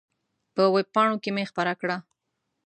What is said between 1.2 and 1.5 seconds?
کې مې